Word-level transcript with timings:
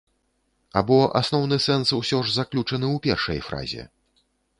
Або 0.79 0.95
асноўны 1.19 1.59
сэнс 1.65 1.93
усё 1.97 2.17
ж 2.29 2.33
заключаны 2.37 2.87
ў 2.95 3.03
першай 3.05 3.39
фразе? 3.49 3.87